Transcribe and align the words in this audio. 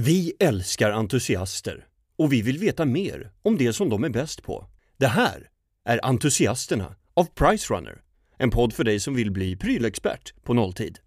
Vi 0.00 0.32
älskar 0.38 0.90
entusiaster 0.90 1.84
och 2.18 2.32
vi 2.32 2.42
vill 2.42 2.58
veta 2.58 2.84
mer 2.84 3.30
om 3.42 3.58
det 3.58 3.72
som 3.72 3.88
de 3.88 4.04
är 4.04 4.08
bäst 4.08 4.42
på. 4.42 4.66
Det 4.98 5.06
här 5.06 5.48
är 5.84 6.00
Entusiasterna 6.06 6.94
av 7.14 7.24
Pricerunner, 7.24 8.00
en 8.36 8.50
podd 8.50 8.72
för 8.72 8.84
dig 8.84 9.00
som 9.00 9.14
vill 9.14 9.30
bli 9.30 9.56
prylexpert 9.56 10.34
på 10.44 10.54
nolltid. 10.54 10.98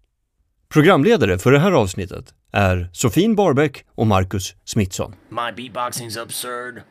Programledare 0.68 1.38
för 1.38 1.52
det 1.52 1.58
här 1.58 1.72
avsnittet 1.72 2.34
är 2.52 2.90
Sofin 2.92 3.34
Barbeck 3.34 3.84
och 3.94 4.06
Marcus 4.06 4.54
Smitsson. 4.64 5.14
My 5.28 5.38
beatboxing's 5.38 6.22
absurd. 6.22 6.82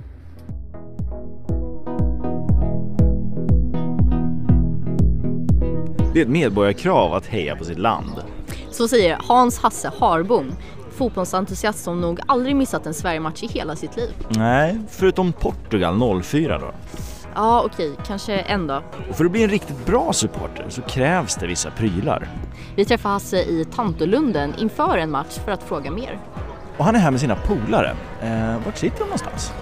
Det 6.13 6.19
är 6.19 6.23
ett 6.23 6.29
medborgarkrav 6.29 7.13
att 7.13 7.25
heja 7.25 7.55
på 7.55 7.65
sitt 7.65 7.79
land. 7.79 8.23
Så 8.71 8.87
säger 8.87 9.17
Hans 9.27 9.59
Hasse 9.59 9.91
Harbom, 9.99 10.51
fotbollsentusiast 10.91 11.83
som 11.83 12.01
nog 12.01 12.19
aldrig 12.25 12.55
missat 12.55 12.85
en 12.85 12.93
Sverigematch 12.93 13.43
i 13.43 13.47
hela 13.47 13.75
sitt 13.75 13.97
liv. 13.97 14.09
Nej, 14.29 14.79
förutom 14.89 15.33
Portugal 15.33 16.21
04 16.23 16.59
då. 16.59 16.71
Ja, 17.35 17.63
okej, 17.65 17.91
kanske 18.07 18.37
en 18.37 18.67
dag. 18.67 18.83
Och 19.09 19.15
för 19.15 19.25
att 19.25 19.31
bli 19.31 19.43
en 19.43 19.49
riktigt 19.49 19.85
bra 19.85 20.13
supporter 20.13 20.65
så 20.69 20.81
krävs 20.81 21.35
det 21.35 21.47
vissa 21.47 21.71
prylar. 21.71 22.27
Vi 22.75 22.85
träffar 22.85 23.09
Hasse 23.09 23.37
i 23.37 23.65
Tantolunden 23.75 24.53
inför 24.57 24.97
en 24.97 25.11
match 25.11 25.39
för 25.45 25.51
att 25.51 25.63
fråga 25.63 25.91
mer. 25.91 26.19
Och 26.77 26.85
han 26.85 26.95
är 26.95 26.99
här 26.99 27.11
med 27.11 27.19
sina 27.19 27.35
polare. 27.35 27.95
Eh, 28.21 28.65
vart 28.65 28.77
sitter 28.77 28.97
de 28.97 29.03
någonstans? 29.03 29.53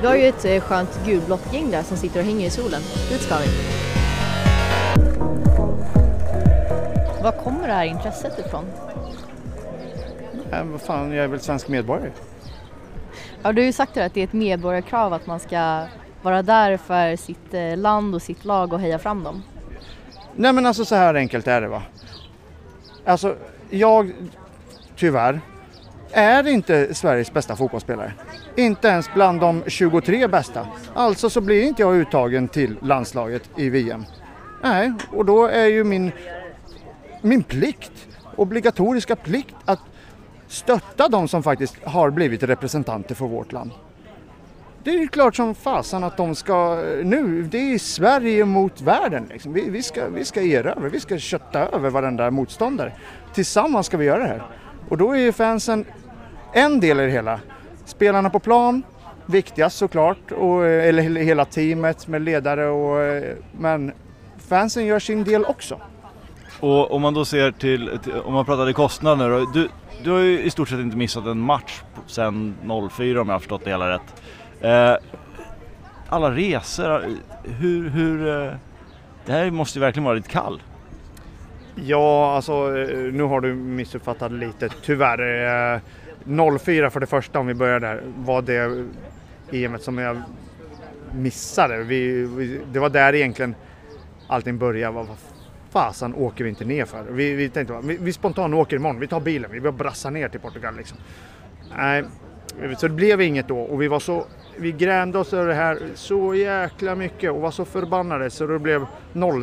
Vi 0.00 0.06
har 0.06 0.16
ju 0.16 0.26
ett 0.26 0.44
eh, 0.44 0.60
skönt 0.60 1.00
gulblått 1.06 1.52
gäng 1.52 1.70
där 1.70 1.82
som 1.82 1.96
sitter 1.96 2.20
och 2.20 2.26
hänger 2.26 2.46
i 2.46 2.50
solen. 2.50 2.80
Dit 3.10 3.20
ska 3.20 3.38
vi. 3.38 4.01
Var 7.22 7.32
kommer 7.32 7.66
det 7.66 7.74
här 7.74 7.84
intresset 7.84 8.38
ifrån? 8.38 8.64
Äh, 10.52 10.64
vad 10.64 10.80
fan, 10.80 11.12
jag 11.12 11.24
är 11.24 11.28
väl 11.28 11.40
svensk 11.40 11.68
medborgare. 11.68 12.10
Ja, 13.42 13.52
du 13.52 13.60
har 13.60 13.66
ju 13.66 13.72
sagt 13.72 13.94
det 13.94 14.04
att 14.04 14.14
det 14.14 14.20
är 14.20 14.24
ett 14.24 14.32
medborgarkrav 14.32 15.12
att 15.12 15.26
man 15.26 15.40
ska 15.40 15.84
vara 16.22 16.42
där 16.42 16.76
för 16.76 17.16
sitt 17.16 17.54
eh, 17.54 17.76
land 17.76 18.14
och 18.14 18.22
sitt 18.22 18.44
lag 18.44 18.72
och 18.72 18.80
heja 18.80 18.98
fram 18.98 19.24
dem. 19.24 19.42
Nej 20.36 20.52
men 20.52 20.66
alltså 20.66 20.84
så 20.84 20.94
här 20.94 21.14
enkelt 21.14 21.46
är 21.46 21.60
det 21.60 21.68
va. 21.68 21.82
Alltså, 23.04 23.36
jag 23.70 24.12
tyvärr 24.96 25.40
är 26.12 26.48
inte 26.48 26.94
Sveriges 26.94 27.32
bästa 27.32 27.56
fotbollsspelare. 27.56 28.12
Inte 28.56 28.88
ens 28.88 29.14
bland 29.14 29.40
de 29.40 29.62
23 29.66 30.28
bästa. 30.28 30.66
Alltså 30.94 31.30
så 31.30 31.40
blir 31.40 31.62
inte 31.62 31.82
jag 31.82 31.94
uttagen 31.96 32.48
till 32.48 32.76
landslaget 32.82 33.50
i 33.56 33.70
VM. 33.70 34.04
Nej, 34.62 34.92
och 35.10 35.24
då 35.24 35.46
är 35.46 35.66
ju 35.66 35.84
min, 35.84 36.12
min 37.22 37.42
plikt, 37.42 38.08
obligatoriska 38.36 39.16
plikt 39.16 39.54
att 39.64 39.80
stötta 40.48 41.08
de 41.08 41.28
som 41.28 41.42
faktiskt 41.42 41.84
har 41.84 42.10
blivit 42.10 42.42
representanter 42.42 43.14
för 43.14 43.26
vårt 43.26 43.52
land. 43.52 43.70
Det 44.84 44.90
är 44.90 44.98
ju 44.98 45.08
klart 45.08 45.36
som 45.36 45.54
fasen 45.54 46.04
att 46.04 46.16
de 46.16 46.34
ska, 46.34 46.82
nu, 47.04 47.42
det 47.42 47.74
är 47.74 47.78
Sverige 47.78 48.44
mot 48.44 48.80
världen 48.80 49.26
liksom. 49.30 49.52
vi, 49.52 49.70
vi, 49.70 49.82
ska, 49.82 50.08
vi 50.08 50.24
ska 50.24 50.42
erövra, 50.42 50.88
vi 50.88 51.00
ska 51.00 51.18
kötta 51.18 51.58
över 51.58 51.90
varenda 51.90 52.30
motståndare. 52.30 52.92
Tillsammans 53.34 53.86
ska 53.86 53.96
vi 53.96 54.04
göra 54.04 54.18
det 54.18 54.28
här. 54.28 54.42
Och 54.88 54.98
då 54.98 55.12
är 55.12 55.18
ju 55.18 55.32
fansen 55.32 55.84
en 56.52 56.80
del 56.80 57.00
i 57.00 57.04
det 57.04 57.10
hela. 57.10 57.40
Spelarna 57.84 58.30
på 58.30 58.38
plan, 58.38 58.82
viktigast 59.26 59.76
såklart, 59.76 60.32
och, 60.32 60.66
eller 60.66 61.02
hela 61.02 61.44
teamet 61.44 62.08
med 62.08 62.22
ledare 62.22 62.66
och, 62.66 63.22
men 63.58 63.92
fansen 64.38 64.84
gör 64.84 64.98
sin 64.98 65.24
del 65.24 65.44
också. 65.44 65.80
Och 66.62 66.90
om 66.90 67.02
man 67.02 67.14
då 67.14 67.24
ser 67.24 67.50
till, 67.50 67.98
till 68.02 68.12
om 68.12 68.32
man 68.32 68.44
pratar 68.44 68.68
i 68.68 68.72
kostnader 68.72 69.30
då, 69.30 69.44
du, 69.54 69.68
du 70.04 70.10
har 70.10 70.18
ju 70.18 70.42
i 70.42 70.50
stort 70.50 70.68
sett 70.68 70.78
inte 70.78 70.96
missat 70.96 71.26
en 71.26 71.40
match 71.40 71.82
sedan 72.06 72.54
04 72.90 73.20
om 73.20 73.28
jag 73.28 73.34
har 73.34 73.38
förstått 73.38 73.64
det 73.64 73.70
hela 73.70 73.90
rätt. 73.90 74.22
Eh, 74.60 74.94
alla 76.08 76.30
resor, 76.30 77.04
hur, 77.44 77.90
hur, 77.90 78.28
eh, 78.28 78.52
det 79.26 79.32
här 79.32 79.50
måste 79.50 79.78
ju 79.78 79.80
verkligen 79.80 80.04
vara 80.04 80.14
lite 80.14 80.28
kall. 80.28 80.62
Ja, 81.74 82.34
alltså 82.34 82.52
eh, 82.52 83.12
nu 83.12 83.22
har 83.22 83.40
du 83.40 83.54
missuppfattat 83.54 84.32
lite 84.32 84.68
tyvärr. 84.68 85.74
Eh, 85.74 86.58
04 86.58 86.90
för 86.90 87.00
det 87.00 87.06
första 87.06 87.38
om 87.38 87.46
vi 87.46 87.54
börjar 87.54 87.80
där 87.80 88.02
var 88.16 88.42
det 88.42 88.86
EMet 89.52 89.82
som 89.82 89.98
jag 89.98 90.22
missade. 91.14 91.82
Vi, 91.82 92.26
vi, 92.26 92.60
det 92.72 92.78
var 92.78 92.88
där 92.88 93.14
egentligen 93.14 93.54
allting 94.26 94.58
började. 94.58 94.94
Vad, 94.94 95.06
vad 95.06 95.16
fasen 95.72 96.14
åker 96.14 96.44
vi 96.44 96.50
inte 96.50 96.64
ner 96.64 96.84
för? 96.84 97.04
Vi, 97.10 97.34
vi 97.34 97.48
tänkte 97.48 97.80
vi, 97.82 97.96
vi 97.96 98.12
spontant 98.12 98.54
åker 98.54 98.76
imorgon, 98.76 99.00
vi 99.00 99.06
tar 99.06 99.20
bilen, 99.20 99.50
vi 99.52 99.60
bara 99.60 99.72
brassar 99.72 100.10
ner 100.10 100.28
till 100.28 100.40
Portugal 100.40 100.76
liksom. 100.76 100.98
Nej, 101.76 102.04
så 102.78 102.88
det 102.88 102.94
blev 102.94 103.20
inget 103.20 103.48
då 103.48 103.58
och 103.58 103.82
vi 103.82 103.88
var 103.88 104.00
så 104.00 104.26
vi 104.56 104.72
grämde 104.72 105.18
oss 105.18 105.32
över 105.32 105.48
det 105.48 105.54
här 105.54 105.78
så 105.94 106.34
jäkla 106.34 106.94
mycket 106.94 107.30
och 107.30 107.40
var 107.40 107.50
så 107.50 107.64
förbannade 107.64 108.30
så 108.30 108.46
det 108.46 108.58
blev 108.58 108.86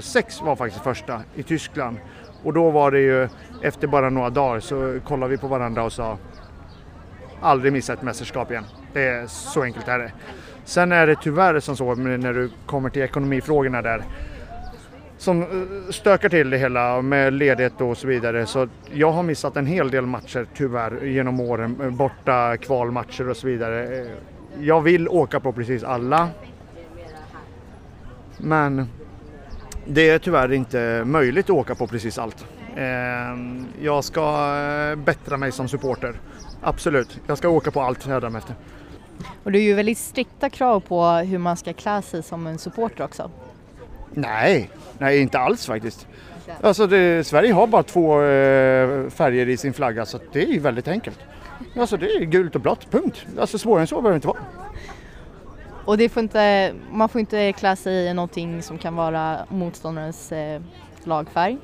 06 0.02 0.42
var 0.42 0.56
faktiskt 0.56 0.84
första 0.84 1.22
i 1.36 1.44
Tyskland. 1.44 1.98
Och 2.44 2.54
då 2.54 2.70
var 2.70 2.92
det 2.92 3.00
ju 3.00 3.28
efter 3.62 3.88
bara 3.88 4.10
några 4.10 4.30
dagar 4.30 4.60
så 4.60 5.00
kollade 5.04 5.32
vi 5.32 5.38
på 5.38 5.48
varandra 5.48 5.84
och 5.84 5.94
sa 5.94 6.18
aldrig 7.42 7.74
missa 7.74 7.94
ett 7.94 8.02
mästerskap 8.02 8.52
igen. 8.52 8.66
Det 8.94 9.08
är 9.08 9.28
så 9.28 9.64
enkelt 9.64 9.88
är 9.88 10.00
det. 10.00 10.12
Sen 10.66 10.92
är 10.92 11.08
det 11.08 11.16
tyvärr 11.16 11.60
som 11.60 11.78
så 11.78 11.96
när 11.96 12.34
du 12.34 12.50
kommer 12.66 12.90
till 12.90 13.02
ekonomifrågorna 13.02 13.82
där 13.82 14.04
som 15.20 15.42
eh, 15.42 15.92
stökar 15.92 16.30
till 16.30 16.50
det 16.50 16.58
hela 16.58 17.02
med 17.02 17.34
ledighet 17.34 17.82
och 17.82 17.98
så 17.98 18.08
vidare. 18.08 18.46
Så 18.46 18.68
jag 18.94 19.12
har 19.12 19.24
missat 19.24 19.58
en 19.58 19.66
hel 19.66 19.92
del 19.92 20.06
matcher 20.06 20.48
tyvärr 20.54 21.06
genom 21.06 21.40
åren, 21.40 21.78
eh, 21.82 21.90
borta 21.90 22.58
kvalmatcher 22.58 23.30
och 23.30 23.38
så 23.38 23.48
vidare. 23.48 24.00
Eh, 24.00 24.08
jag 24.60 24.82
vill 24.82 25.10
åka 25.10 25.40
på 25.40 25.52
precis 25.52 25.84
alla. 25.84 26.30
Men 28.38 28.88
det 29.88 30.10
är 30.10 30.20
tyvärr 30.20 30.52
inte 30.52 31.04
möjligt 31.06 31.46
att 31.46 31.50
åka 31.50 31.76
på 31.76 31.88
precis 31.88 32.18
allt. 32.18 32.46
Jag 33.82 34.04
ska 34.04 34.56
bättra 34.98 35.38
mig 35.38 35.52
som 35.52 35.68
supporter. 35.68 36.20
Absolut, 36.62 37.20
jag 37.28 37.38
ska 37.38 37.50
åka 37.50 37.72
på 37.72 37.82
allt 37.82 38.06
hädanefter. 38.06 38.56
Och 39.44 39.52
det 39.52 39.60
är 39.60 39.64
ju 39.64 39.74
väldigt 39.74 39.98
strikta 39.98 40.50
krav 40.50 40.80
på 40.80 41.06
hur 41.06 41.38
man 41.38 41.58
ska 41.58 41.74
klä 41.74 42.02
sig 42.02 42.24
som 42.24 42.48
en 42.48 42.58
supporter 42.58 43.04
också. 43.04 43.32
Nej, 44.14 44.70
nej 44.98 45.22
inte 45.22 45.40
alls 45.40 45.66
faktiskt. 45.66 46.08
Alltså 46.62 46.88
det, 46.88 47.28
Sverige 47.28 47.54
har 47.54 47.68
bara 47.68 47.84
två 47.84 48.22
eh, 48.22 49.10
färger 49.10 49.50
i 49.50 49.58
sin 49.58 49.74
flagga 49.74 50.06
så 50.06 50.20
det 50.34 50.44
är 50.44 50.48
ju 50.48 50.60
väldigt 50.60 50.88
enkelt. 50.88 51.20
Alltså 51.78 51.98
det 51.98 52.06
är 52.06 52.26
gult 52.26 52.56
och 52.56 52.62
blått, 52.62 52.92
punkt. 52.92 53.26
Alltså 53.40 53.58
svårare 53.58 53.82
än 53.82 53.88
så 53.88 53.96
behöver 53.96 54.10
det 54.10 54.16
inte 54.16 54.28
vara. 54.28 54.40
Och 55.86 55.98
det 55.98 56.10
får 56.10 56.24
inte, 56.24 56.74
man 56.92 57.10
får 57.10 57.20
inte 57.20 57.54
klä 57.54 57.76
sig 57.76 57.94
i 57.94 58.14
någonting 58.14 58.62
som 58.62 58.78
kan 58.78 58.96
vara 58.96 59.38
motståndarens 59.50 60.32
eh, 60.32 60.62
lagfärg. 61.04 61.58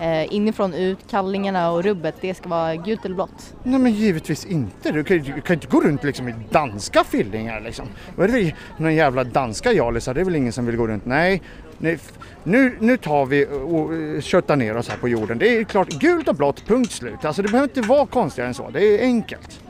Eh, 0.00 0.34
inifrån 0.34 0.74
ut, 0.74 0.98
kallingarna 1.10 1.70
och 1.70 1.84
rubbet, 1.84 2.14
det 2.20 2.34
ska 2.34 2.48
vara 2.48 2.76
gult 2.76 3.04
eller 3.04 3.14
blått. 3.14 3.54
Nej 3.62 3.80
men 3.80 3.92
givetvis 3.92 4.46
inte. 4.46 4.92
Du 4.92 5.04
kan, 5.04 5.18
du 5.18 5.40
kan 5.40 5.54
inte 5.54 5.66
gå 5.66 5.80
runt 5.80 6.04
liksom 6.04 6.28
i 6.28 6.34
danska 6.50 7.04
fillingar 7.04 7.60
liksom. 7.60 7.86
Vad 8.16 8.30
är 8.30 8.32
det 8.32 8.54
för 8.76 8.82
någon 8.82 8.94
jävla 8.94 9.24
danska 9.24 9.72
jalisar? 9.72 10.14
Det 10.14 10.20
är 10.20 10.24
väl 10.24 10.36
ingen 10.36 10.52
som 10.52 10.66
vill 10.66 10.76
gå 10.76 10.86
runt? 10.86 11.06
Nej, 11.06 11.42
Nej, 11.78 11.98
nu, 12.44 12.76
nu 12.80 12.96
tar 12.96 13.26
vi 13.26 13.46
och 13.46 14.22
köttar 14.22 14.56
ner 14.56 14.76
oss 14.76 14.88
här 14.88 14.96
på 14.96 15.08
jorden. 15.08 15.38
Det 15.38 15.56
är 15.56 15.64
klart 15.64 15.88
gult 15.88 16.28
och 16.28 16.34
blått, 16.34 16.66
punkt 16.66 16.92
slut. 16.92 17.24
Alltså 17.24 17.42
det 17.42 17.48
behöver 17.48 17.68
inte 17.68 17.88
vara 17.88 18.06
konstigare 18.06 18.48
än 18.48 18.54
så. 18.54 18.70
Det 18.70 18.80
är 18.80 19.02
enkelt. 19.02 19.60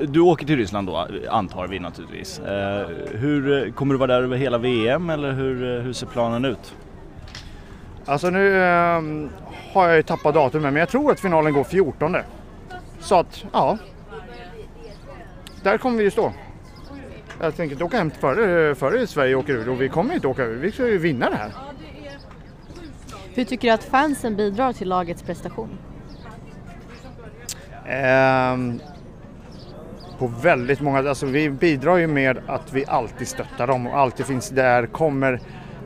Du 0.00 0.20
åker 0.20 0.46
till 0.46 0.56
Ryssland 0.56 0.88
då, 0.88 1.08
antar 1.30 1.66
vi 1.66 1.78
naturligtvis. 1.78 2.38
Eh, 2.38 2.88
hur, 3.12 3.70
kommer 3.70 3.94
du 3.94 3.98
vara 3.98 4.12
där 4.14 4.22
över 4.22 4.36
hela 4.36 4.58
VM 4.58 5.10
eller 5.10 5.32
hur, 5.32 5.80
hur 5.80 5.92
ser 5.92 6.06
planen 6.06 6.44
ut? 6.44 6.74
Alltså 8.06 8.30
nu 8.30 8.62
eh, 8.62 9.02
har 9.72 9.88
jag 9.88 9.96
ju 9.96 10.02
tappat 10.02 10.34
datumet 10.34 10.72
men 10.72 10.80
jag 10.80 10.88
tror 10.88 11.12
att 11.12 11.20
finalen 11.20 11.52
går 11.52 11.64
14. 11.64 12.16
Så 13.00 13.14
att, 13.14 13.44
ja. 13.52 13.78
Där 15.62 15.78
kommer 15.78 15.98
vi 15.98 16.04
ju 16.04 16.10
stå. 16.10 16.32
Jag 17.40 17.56
tänker 17.56 17.72
inte 17.72 17.84
åka 17.84 17.98
hem 17.98 18.10
före, 18.10 18.74
före 18.74 19.06
Sverige 19.06 19.34
åker 19.34 19.52
ur 19.52 19.68
och 19.68 19.80
vi 19.80 19.88
kommer 19.88 20.14
inte 20.14 20.26
åka 20.26 20.44
ur. 20.44 20.56
Vi 20.56 20.72
ska 20.72 20.88
ju 20.88 20.98
vinna 20.98 21.30
det 21.30 21.36
här. 21.36 21.52
Hur 23.34 23.44
tycker 23.44 23.68
du 23.68 23.74
att 23.74 23.84
fansen 23.84 24.36
bidrar 24.36 24.72
till 24.72 24.88
lagets 24.88 25.22
prestation? 25.22 25.78
Ehm, 27.86 28.80
på 30.18 30.26
väldigt 30.26 30.80
många, 30.80 31.08
alltså 31.08 31.26
vi 31.26 31.50
bidrar 31.50 31.96
ju 31.96 32.06
med 32.06 32.38
att 32.46 32.72
vi 32.72 32.84
alltid 32.86 33.28
stöttar 33.28 33.66
dem 33.66 33.86
och 33.86 33.98
alltid 33.98 34.26
finns 34.26 34.50
där, 34.50 34.86
kommer 34.86 35.40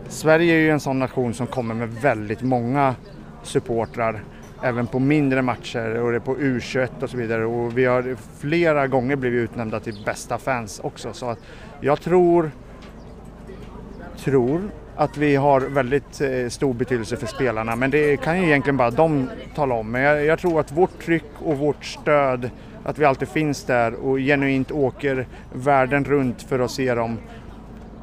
Sverige 0.08 0.54
är 0.54 0.58
ju 0.58 0.70
en 0.70 0.80
sån 0.80 0.98
nation 0.98 1.34
som 1.34 1.46
kommer 1.46 1.74
med 1.74 1.88
väldigt 1.88 2.42
många 2.42 2.94
supportrar 3.42 4.24
även 4.64 4.86
på 4.86 4.98
mindre 4.98 5.42
matcher 5.42 6.00
och 6.02 6.10
det 6.10 6.16
är 6.16 6.20
på 6.20 6.36
U21 6.36 7.02
och 7.02 7.10
så 7.10 7.16
vidare 7.16 7.44
och 7.44 7.78
vi 7.78 7.84
har 7.84 8.16
flera 8.38 8.86
gånger 8.86 9.16
blivit 9.16 9.50
utnämnda 9.50 9.80
till 9.80 10.02
bästa 10.04 10.38
fans 10.38 10.80
också 10.84 11.12
så 11.12 11.30
att 11.30 11.38
jag 11.80 12.00
tror, 12.00 12.50
tror 14.16 14.60
att 14.96 15.16
vi 15.16 15.36
har 15.36 15.60
väldigt 15.60 16.20
eh, 16.20 16.48
stor 16.48 16.74
betydelse 16.74 17.16
för 17.16 17.26
spelarna 17.26 17.76
men 17.76 17.90
det 17.90 18.16
kan 18.16 18.40
ju 18.40 18.46
egentligen 18.46 18.76
bara 18.76 18.90
de 18.90 19.30
tala 19.54 19.74
om. 19.74 19.90
Men 19.90 20.02
jag, 20.02 20.24
jag 20.24 20.38
tror 20.38 20.60
att 20.60 20.72
vårt 20.72 20.98
tryck 21.04 21.30
och 21.38 21.58
vårt 21.58 21.84
stöd, 21.84 22.50
att 22.84 22.98
vi 22.98 23.04
alltid 23.04 23.28
finns 23.28 23.64
där 23.64 23.94
och 23.94 24.18
genuint 24.18 24.70
åker 24.70 25.26
världen 25.52 26.04
runt 26.04 26.42
för 26.42 26.58
att 26.58 26.70
se 26.70 26.94
dem. 26.94 27.18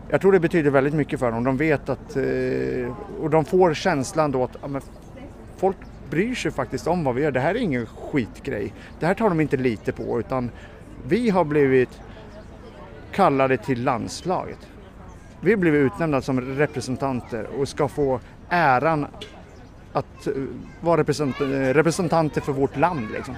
Jag 0.09 0.21
tror 0.21 0.31
det 0.31 0.39
betyder 0.39 0.71
väldigt 0.71 0.93
mycket 0.93 1.19
för 1.19 1.31
dem. 1.31 1.43
De 1.43 1.57
vet 1.57 1.89
att, 1.89 2.17
eh, 2.17 2.95
och 3.21 3.29
de 3.29 3.45
får 3.45 3.73
känslan 3.73 4.31
då 4.31 4.43
att 4.43 4.57
ja, 4.61 4.67
men 4.67 4.81
folk 5.57 5.77
bryr 6.11 6.35
sig 6.35 6.51
faktiskt 6.51 6.87
om 6.87 7.03
vad 7.03 7.15
vi 7.15 7.21
gör. 7.21 7.31
Det 7.31 7.39
här 7.39 7.55
är 7.55 7.59
ingen 7.59 7.85
skitgrej. 7.85 8.73
Det 8.99 9.05
här 9.05 9.13
tar 9.13 9.29
de 9.29 9.41
inte 9.41 9.57
lite 9.57 9.91
på 9.91 10.19
utan 10.19 10.51
vi 11.07 11.29
har 11.29 11.43
blivit 11.43 12.01
kallade 13.11 13.57
till 13.57 13.83
landslaget. 13.83 14.67
Vi 15.41 15.51
har 15.51 15.57
blivit 15.57 15.93
utnämnda 15.93 16.21
som 16.21 16.41
representanter 16.41 17.47
och 17.59 17.67
ska 17.67 17.87
få 17.87 18.19
äran 18.49 19.07
att 19.93 20.27
eh, 20.27 20.33
vara 20.81 21.01
eh, 21.01 21.73
representanter 21.73 22.41
för 22.41 22.53
vårt 22.53 22.77
land. 22.77 23.11
Liksom. 23.11 23.35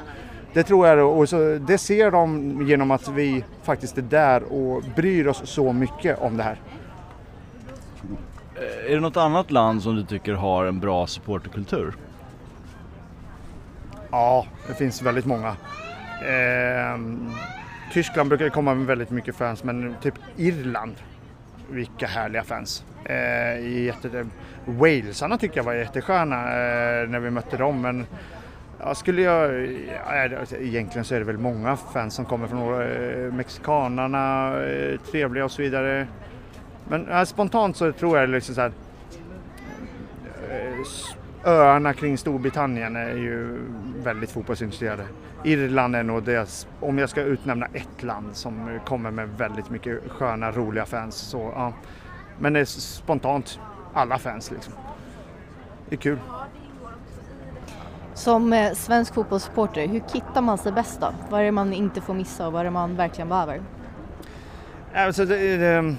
Det 0.53 0.63
tror 0.63 0.87
jag 0.87 1.17
och 1.17 1.29
så, 1.29 1.57
det 1.67 1.77
ser 1.77 2.11
de 2.11 2.61
genom 2.67 2.91
att 2.91 3.07
vi 3.07 3.43
faktiskt 3.63 3.97
är 3.97 4.01
där 4.01 4.43
och 4.43 4.83
bryr 4.95 5.27
oss 5.27 5.41
så 5.43 5.73
mycket 5.73 6.21
om 6.21 6.37
det 6.37 6.43
här. 6.43 6.61
Eh, 8.55 8.91
är 8.91 8.95
det 8.95 8.99
något 8.99 9.17
annat 9.17 9.51
land 9.51 9.83
som 9.83 9.95
du 9.95 10.05
tycker 10.05 10.33
har 10.33 10.65
en 10.65 10.79
bra 10.79 11.07
supporterkultur? 11.07 11.93
Ja, 14.13 14.45
det 14.68 14.74
finns 14.74 15.01
väldigt 15.01 15.25
många. 15.25 15.56
Eh, 16.27 17.00
Tyskland 17.94 18.30
brukar 18.30 18.50
komma 18.50 18.75
med 18.75 18.86
väldigt 18.86 19.10
mycket 19.10 19.36
fans 19.36 19.63
men 19.63 19.95
typ 20.01 20.13
Irland, 20.38 20.95
vilka 21.69 22.07
härliga 22.07 22.44
fans. 22.44 22.86
Eh, 23.06 23.83
jätte, 23.86 24.25
Walesarna 24.65 25.38
tycker 25.38 25.57
jag 25.57 25.63
var 25.63 25.74
jättesköna 25.74 26.36
eh, 26.36 27.10
när 27.10 27.19
vi 27.19 27.30
mötte 27.30 27.57
dem 27.57 27.81
men 27.81 28.06
ja, 28.80 28.95
skulle 28.95 29.21
jag, 29.21 29.71
ja, 30.06 30.45
egentligen 30.59 31.06
så 31.06 31.16
är 31.16 31.19
det 31.19 31.25
väl 31.25 31.38
många 31.38 31.75
fans 31.75 32.13
som 32.13 32.25
kommer 32.25 32.48
från 32.48 32.81
eh, 32.81 33.33
mexikanarna, 33.33 34.57
eh, 34.63 35.00
trevliga 35.00 35.45
och 35.45 35.51
så 35.51 35.62
vidare. 35.62 36.07
Men 36.89 37.09
eh, 37.09 37.24
spontant 37.24 37.77
så 37.77 37.92
tror 37.92 38.18
jag 38.18 38.30
liksom 38.30 38.56
så 38.56 38.62
här, 38.62 38.71
eh, 40.50 40.83
öarna 41.45 41.94
kring 41.94 42.18
Storbritannien 42.18 42.95
är 42.95 43.16
ju 43.16 43.60
väldigt 44.04 44.31
fotbollsintresserade. 44.31 45.04
Irland 45.44 45.95
är 45.95 46.04
nog 46.04 46.24
det, 46.24 46.66
om 46.80 46.98
jag 46.98 47.10
ska 47.10 47.22
utnämna 47.22 47.66
ett 47.74 48.04
land 48.04 48.36
som 48.36 48.80
kommer 48.86 49.12
med 49.12 49.30
väldigt 49.30 49.69
mycket 49.69 50.12
sköna, 50.12 50.51
roliga 50.51 50.86
fans. 50.86 51.16
Så, 51.16 51.54
ja. 51.56 51.74
Men 52.40 52.54
det 52.54 52.60
är 52.60 52.66
spontant 52.66 53.60
alla 53.94 54.18
fans 54.18 54.51
liksom. 54.51 54.74
Det 55.90 55.95
är 55.95 56.00
kul. 56.00 56.19
Som 58.13 58.54
eh, 58.54 58.74
svensk 58.74 59.13
fotbollssupporter, 59.13 59.88
hur 59.88 60.00
kittar 60.00 60.42
man 60.42 60.57
sig 60.57 60.72
bäst 60.72 61.01
då? 61.01 61.13
Vad 61.30 61.42
är 61.42 61.45
det 61.45 61.51
man 61.51 61.74
inte 61.74 62.01
får 62.01 62.13
missa 62.13 62.48
och 62.48 62.54
vad 62.54 62.60
är 62.60 62.63
det 62.63 62.72
man 62.72 62.95
verkligen 62.95 63.30
behöver? 63.30 63.62
Alltså 64.94 65.25
det, 65.25 65.57
det, 65.57 65.95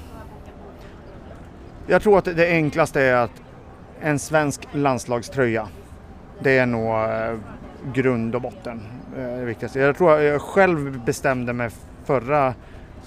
jag 1.86 2.02
tror 2.02 2.18
att 2.18 2.24
det 2.24 2.48
enklaste 2.48 3.02
är 3.02 3.14
att 3.14 3.43
en 4.04 4.18
svensk 4.18 4.68
landslagströja, 4.72 5.68
det 6.40 6.58
är 6.58 6.66
nog 6.66 6.94
eh, 6.94 7.38
grund 7.92 8.34
och 8.34 8.42
botten. 8.42 8.80
Eh, 9.16 9.38
det 9.38 9.44
viktigaste. 9.44 9.80
Jag 9.80 9.96
tror 9.96 10.20
jag 10.20 10.42
själv 10.42 11.04
bestämde 11.04 11.52
mig 11.52 11.70
förra 12.04 12.54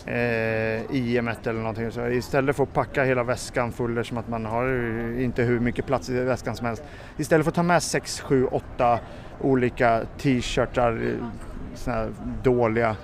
eh, 0.05 0.95
IM 0.95 1.27
eller 1.27 1.53
någonting 1.53 1.91
så 1.91 2.07
istället 2.07 2.55
för 2.55 2.63
att 2.63 2.73
packa 2.73 3.03
hela 3.03 3.23
väskan 3.23 3.71
full 3.71 4.05
som 4.05 4.17
att 4.17 4.29
man 4.29 4.45
har 4.45 4.67
inte 5.19 5.43
hur 5.43 5.59
mycket 5.59 5.85
plats 5.85 6.09
i 6.09 6.13
väskan 6.13 6.55
som 6.55 6.67
helst. 6.67 6.83
Istället 7.17 7.45
för 7.45 7.51
att 7.51 7.55
ta 7.55 7.63
med 7.63 7.83
6, 7.83 8.19
7, 8.19 8.45
8 8.45 8.99
olika 9.41 10.01
t-shirtar, 10.17 10.71
sådana 10.73 11.31
såna 11.75 11.95
här 11.95 12.09
dåliga. 12.43 12.95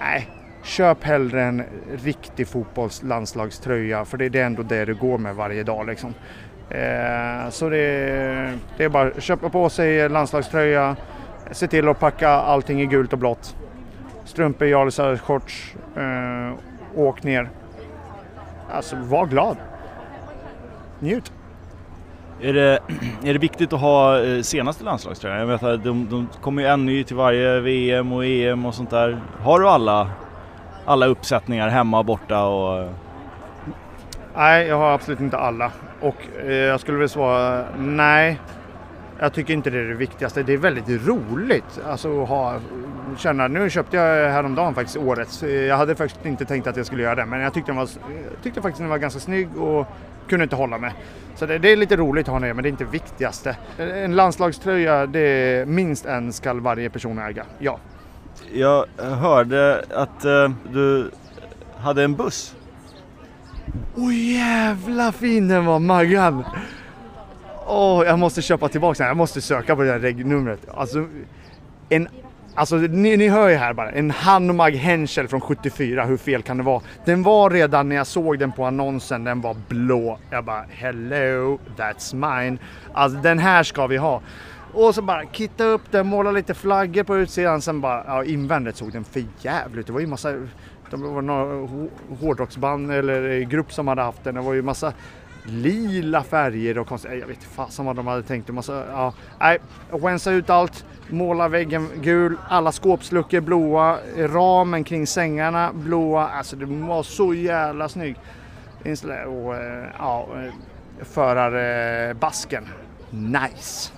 Nej, 0.00 0.28
köp 0.62 1.04
hellre 1.04 1.42
en 1.42 1.62
riktig 2.04 2.48
fotbollslandslagströja 2.48 4.04
för 4.04 4.18
det 4.18 4.38
är 4.38 4.46
ändå 4.46 4.62
det 4.62 4.84
du 4.84 4.94
går 4.94 5.18
med 5.18 5.34
varje 5.34 5.62
dag 5.62 5.86
liksom. 5.86 6.14
Eh, 6.70 7.50
så 7.50 7.68
det, 7.68 8.58
det 8.76 8.84
är 8.84 8.88
bara 8.88 9.08
att 9.08 9.22
köpa 9.22 9.48
på 9.48 9.68
sig 9.68 10.08
landslagströja, 10.08 10.96
se 11.50 11.66
till 11.66 11.88
att 11.88 12.00
packa 12.00 12.28
allting 12.28 12.80
i 12.82 12.86
gult 12.86 13.12
och 13.12 13.18
blått. 13.18 13.56
Strumpor, 14.24 14.68
jalisar, 14.68 15.16
shorts, 15.16 15.74
eh, 15.96 16.58
åk 17.00 17.22
ner. 17.22 17.48
Alltså 18.70 18.96
var 18.96 19.26
glad. 19.26 19.56
Njut. 20.98 21.32
Är 22.40 22.52
det, 22.52 22.78
är 23.24 23.32
det 23.32 23.38
viktigt 23.38 23.72
att 23.72 23.80
ha 23.80 24.20
eh, 24.24 24.42
senaste 24.42 24.84
landslagströjan? 24.84 25.38
Jag 25.38 25.46
vet 25.46 25.62
att 25.62 25.84
de, 25.84 26.08
de 26.10 26.28
kommer 26.42 26.62
ju 26.62 26.68
en 26.68 26.86
ny 26.86 27.04
till 27.04 27.16
varje 27.16 27.60
VM 27.60 28.12
och 28.12 28.24
EM 28.24 28.66
och 28.66 28.74
sånt 28.74 28.90
där. 28.90 29.20
Har 29.40 29.60
du 29.60 29.68
alla, 29.68 30.10
alla 30.84 31.06
uppsättningar 31.06 31.68
hemma 31.68 31.98
och 31.98 32.04
borta? 32.04 32.44
Och, 32.44 32.88
Nej, 34.36 34.66
jag 34.66 34.76
har 34.76 34.92
absolut 34.92 35.20
inte 35.20 35.38
alla. 35.38 35.72
Och 36.00 36.16
eh, 36.46 36.52
jag 36.52 36.80
skulle 36.80 36.98
väl 36.98 37.08
svara 37.08 37.64
nej. 37.78 38.40
Jag 39.20 39.32
tycker 39.32 39.54
inte 39.54 39.70
det 39.70 39.78
är 39.78 39.84
det 39.84 39.94
viktigaste. 39.94 40.42
Det 40.42 40.52
är 40.52 40.56
väldigt 40.56 41.06
roligt 41.06 41.80
alltså, 41.86 42.22
att 42.22 42.28
ha, 42.28 42.60
känna. 43.16 43.48
Nu 43.48 43.70
köpte 43.70 43.96
jag 43.96 44.30
häromdagen 44.30 44.74
faktiskt 44.74 44.96
årets. 44.96 45.42
Jag 45.42 45.76
hade 45.76 45.94
faktiskt 45.94 46.26
inte 46.26 46.44
tänkt 46.44 46.66
att 46.66 46.76
jag 46.76 46.86
skulle 46.86 47.02
göra 47.02 47.14
det, 47.14 47.26
men 47.26 47.40
jag 47.40 47.54
tyckte, 47.54 47.72
den 47.72 47.76
var, 47.76 47.88
jag 48.08 48.16
eh, 48.16 48.42
tyckte 48.42 48.62
faktiskt 48.62 48.78
den 48.78 48.88
var 48.88 48.98
ganska 48.98 49.20
snygg 49.20 49.56
och 49.56 49.86
kunde 50.28 50.42
inte 50.42 50.56
hålla 50.56 50.78
mig. 50.78 50.92
Så 51.34 51.46
det, 51.46 51.58
det 51.58 51.72
är 51.72 51.76
lite 51.76 51.96
roligt 51.96 52.28
att 52.28 52.32
ha 52.32 52.40
den, 52.40 52.56
men 52.56 52.62
det 52.62 52.68
är 52.68 52.70
inte 52.70 52.84
det 52.84 52.90
viktigaste. 52.90 53.56
En 53.78 54.16
landslagströja, 54.16 55.06
det 55.06 55.20
är 55.20 55.66
minst 55.66 56.06
en 56.06 56.32
skall 56.32 56.60
varje 56.60 56.90
person 56.90 57.18
äga. 57.18 57.44
Ja. 57.58 57.78
jag 58.52 58.86
hörde 58.98 59.84
att 59.94 60.24
eh, 60.24 60.50
du 60.72 61.10
hade 61.76 62.02
en 62.02 62.14
buss. 62.14 62.54
Åh 63.96 64.14
jävla 64.14 65.12
fin 65.12 65.48
den 65.48 65.64
var 65.64 65.78
Maggan! 65.78 66.44
Åh, 67.66 68.04
jag 68.06 68.18
måste 68.18 68.42
köpa 68.42 68.68
tillbaka 68.68 69.02
den. 69.02 69.08
Jag 69.08 69.16
måste 69.16 69.40
söka 69.40 69.76
på 69.76 69.82
det 69.82 69.88
där 69.88 69.98
regnumret. 69.98 70.60
Alltså, 70.74 71.06
en, 71.88 72.08
alltså 72.54 72.76
ni, 72.76 73.16
ni 73.16 73.28
hör 73.28 73.48
ju 73.48 73.54
här 73.54 73.72
bara. 73.72 73.90
En 73.90 74.10
Hanomag 74.10 74.70
Henschel 74.70 75.28
från 75.28 75.40
74. 75.40 76.04
Hur 76.04 76.16
fel 76.16 76.42
kan 76.42 76.56
det 76.56 76.62
vara? 76.62 76.82
Den 77.04 77.22
var 77.22 77.50
redan 77.50 77.88
när 77.88 77.96
jag 77.96 78.06
såg 78.06 78.38
den 78.38 78.52
på 78.52 78.64
annonsen. 78.64 79.24
Den 79.24 79.40
var 79.40 79.56
blå. 79.68 80.18
Jag 80.30 80.44
bara 80.44 80.64
hello, 80.70 81.58
that's 81.76 82.14
mine. 82.14 82.58
Alltså 82.92 83.18
den 83.18 83.38
här 83.38 83.62
ska 83.62 83.86
vi 83.86 83.96
ha. 83.96 84.20
Och 84.72 84.94
så 84.94 85.02
bara 85.02 85.24
kitta 85.32 85.64
upp 85.64 85.82
den, 85.90 86.06
måla 86.06 86.30
lite 86.30 86.54
flaggor 86.54 87.02
på 87.02 87.16
utsidan. 87.16 87.62
Sen 87.62 87.80
bara, 87.80 88.04
ja 88.06 88.24
invändigt 88.24 88.76
såg 88.76 88.92
den 88.92 89.04
för 89.04 89.24
jävligt 89.40 89.78
ut. 89.78 89.86
Det 89.86 89.92
var 89.92 90.00
ju 90.00 90.06
massa, 90.06 90.34
det 90.90 90.96
var 90.96 91.22
några 91.22 91.68
hårdrocksband 92.20 92.92
eller 92.92 93.40
grupp 93.40 93.72
som 93.72 93.88
hade 93.88 94.02
haft 94.02 94.24
den. 94.24 94.34
Det 94.34 94.40
var 94.40 94.54
ju 94.54 94.62
massa 94.62 94.92
lila 95.48 96.22
färger 96.22 96.78
och 96.78 96.86
konstigt. 96.86 97.10
Jag 97.10 97.26
vet 97.26 97.36
inte 97.36 97.46
fasen 97.46 97.84
vad 97.84 97.96
de 97.96 98.06
hade 98.06 98.22
tänkt. 98.22 98.48
Massa, 98.48 98.84
ja, 98.92 99.12
nej, 99.40 99.58
rensa 99.90 100.30
ut 100.30 100.50
allt, 100.50 100.84
måla 101.08 101.48
väggen 101.48 101.88
gul, 102.02 102.36
alla 102.48 102.72
skåpsluckor 102.72 103.40
blåa, 103.40 103.98
ramen 104.16 104.84
kring 104.84 105.06
sängarna 105.06 105.70
blåa. 105.72 106.28
Alltså 106.28 106.56
det 106.56 106.66
var 106.66 107.02
så 107.02 107.34
jävla 107.34 107.88
snygg. 107.88 108.16
Och 109.26 109.56
eh, 109.56 109.86
ja, 109.98 110.28
eh, 110.36 110.52
förarbasken. 111.04 112.66
Nice! 113.10 113.92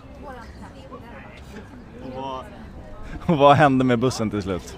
Och 3.26 3.38
vad 3.38 3.56
hände 3.56 3.84
med 3.84 3.98
bussen 3.98 4.30
till 4.30 4.42
slut? 4.42 4.76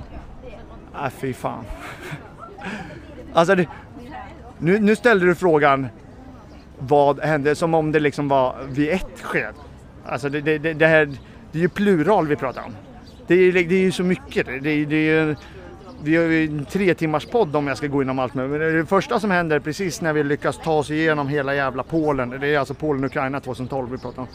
Nej, 0.94 1.10
fy 1.10 1.32
fan. 1.32 1.64
alltså, 3.32 3.54
det, 3.54 3.68
nu, 4.58 4.78
nu 4.78 4.96
ställde 4.96 5.26
du 5.26 5.34
frågan 5.34 5.88
vad 6.78 7.20
hände 7.20 7.54
som 7.54 7.74
om 7.74 7.92
det 7.92 8.00
liksom 8.00 8.28
var 8.28 8.56
vid 8.68 8.88
ett 8.88 9.20
sked. 9.22 9.54
Alltså 10.06 10.28
det, 10.28 10.40
det, 10.40 10.58
det, 10.58 10.72
det 10.72 10.86
här, 10.86 11.06
det 11.52 11.58
är 11.58 11.62
ju 11.62 11.68
plural 11.68 12.26
vi 12.26 12.36
pratar 12.36 12.62
om. 12.62 12.72
Det 13.26 13.34
är, 13.34 13.52
det 13.52 13.74
är 13.74 13.80
ju 13.80 13.92
så 13.92 14.02
mycket. 14.02 14.46
Det, 14.46 14.58
det, 14.60 14.84
det 14.84 14.96
är 14.96 15.26
ju, 15.26 15.34
vi 16.02 16.16
har 16.16 16.24
ju 16.24 16.44
en 16.44 16.64
tre 16.64 16.94
timmars 16.94 17.26
podd 17.26 17.56
om 17.56 17.66
jag 17.66 17.76
ska 17.76 17.86
gå 17.86 18.02
igenom 18.02 18.18
allt. 18.18 18.34
Men 18.34 18.50
det 18.50 18.86
första 18.86 19.20
som 19.20 19.30
händer 19.30 19.60
precis 19.60 20.00
när 20.00 20.12
vi 20.12 20.24
lyckas 20.24 20.58
ta 20.58 20.72
oss 20.72 20.90
igenom 20.90 21.28
hela 21.28 21.54
jävla 21.54 21.82
Polen. 21.82 22.30
Det 22.40 22.46
är 22.54 22.58
alltså 22.58 22.74
Polen-Ukraina 22.74 23.40
2012 23.40 23.90
vi 23.90 23.98
pratar 23.98 24.22
om. 24.22 24.28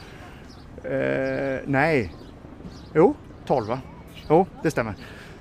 Eh, 0.83 1.59
nej. 1.65 2.13
Jo, 2.93 3.15
12 3.45 3.67
va? 3.67 3.79
Jo, 4.29 4.47
det 4.63 4.71
stämmer. 4.71 4.95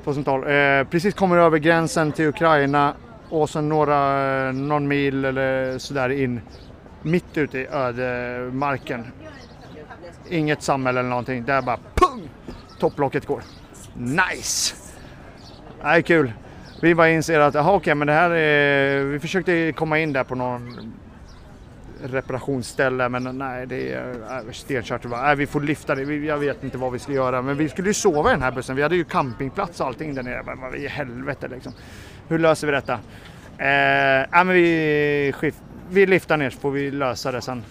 2012. 0.07 0.49
Eh, 0.49 0.85
precis 0.85 1.15
kommer 1.15 1.37
över 1.37 1.59
gränsen 1.59 2.13
till 2.13 2.27
Ukraina 2.27 2.95
och 3.29 3.51
sen 3.51 3.69
några, 3.69 4.49
eh, 4.49 4.53
någon 4.53 4.89
mil 4.89 5.25
eller 5.25 5.79
sådär 5.79 6.09
in. 6.09 6.41
Mitt 7.03 7.39
ute 7.39 7.59
i 7.59 7.67
ödemarken. 7.67 9.07
Inget 10.31 10.63
samhälle 10.63 11.01
eller 11.01 11.09
någonting. 11.09 11.45
Där 11.45 11.63
bara 11.63 11.79
pung! 11.95 12.29
Topplocket 12.79 13.27
går. 13.27 13.43
Nice! 13.97 14.75
Nej, 15.83 16.03
kul. 16.03 16.33
Vi 16.83 16.95
bara 16.95 17.11
inser 17.11 17.41
att, 17.41 17.55
jaha 17.55 17.73
okej, 17.73 17.95
men 17.95 18.07
det 18.07 18.13
här 18.13 18.31
är... 18.31 19.05
Vi 19.05 19.19
försökte 19.21 19.73
komma 19.73 19.99
in 19.99 20.13
där 20.13 20.25
på 20.25 20.35
någon 20.35 20.93
reparationsställe 22.05 23.09
men 23.09 23.39
nej 23.39 23.67
det 23.67 23.93
är 23.93 24.11
äh, 24.47 24.53
stenkört. 24.53 25.05
Nej, 25.05 25.37
vi 25.37 25.47
får 25.47 25.61
lyfta 25.61 25.95
det, 25.95 26.15
jag 26.15 26.39
vet 26.39 26.65
inte 26.65 26.79
vad 26.79 26.93
vi 26.93 26.99
ska 26.99 27.13
göra 27.13 27.43
men 27.43 27.57
vi 27.57 27.69
skulle 27.69 27.89
ju 27.89 27.95
sova 27.95 28.31
i 28.31 28.33
den 28.33 28.43
här 28.43 28.53
bussen. 28.53 28.77
Vi 28.77 28.83
hade 28.83 28.97
ju 28.97 29.05
campingplats 29.05 29.81
och 29.81 29.87
allting 29.87 30.15
där 30.15 30.23
nere. 30.23 30.43
Men 30.47 30.61
vad 30.61 30.75
i 30.75 30.87
helvete 30.87 31.49
liksom. 31.49 31.73
Hur 32.29 32.39
löser 32.39 32.67
vi 32.67 32.73
detta? 32.73 32.93
Eh, 33.59 34.21
äh, 34.21 34.45
men 34.45 34.49
vi, 34.49 35.53
vi 35.91 36.07
lyfter 36.07 36.37
ner 36.37 36.51
så 36.51 36.59
får 36.59 36.71
vi 36.71 36.91
lösa 36.91 37.33
det 37.33 37.41
sen. 37.41 37.63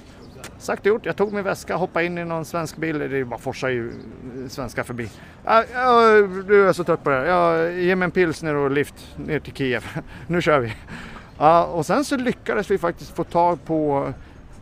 Sagt 0.58 0.82
och 0.82 0.86
gjort, 0.86 1.06
jag 1.06 1.16
tog 1.16 1.34
min 1.34 1.44
väska, 1.44 1.76
hoppade 1.76 2.06
in 2.06 2.18
i 2.18 2.26
någon 2.26 2.46
svensk 2.46 2.78
bil, 2.78 3.00
det 3.00 3.18
är 3.18 3.24
bara 3.24 3.40
forsar 3.40 3.70
ju 3.70 3.92
svenskar 4.50 4.84
förbi. 4.84 5.10
Nu 6.48 6.62
är 6.62 6.66
jag 6.66 6.76
så 6.76 6.84
trött 6.84 7.04
på 7.04 7.10
det 7.10 7.16
här. 7.16 7.70
Ge 7.70 7.96
mig 7.96 8.06
en 8.06 8.12
pilsner 8.12 8.56
och 8.56 8.72
lift 8.72 9.18
ner 9.18 9.40
till 9.40 9.54
Kiev. 9.54 9.86
nu 10.28 10.42
kör 10.42 10.60
vi. 10.60 10.74
Ja, 11.38 11.66
och 11.66 11.86
sen 11.86 12.06
så 12.06 12.18
lyckades 12.18 12.72
vi 12.72 12.78
faktiskt 12.78 13.16
få 13.16 13.24
tag 13.24 13.66
på 13.66 14.14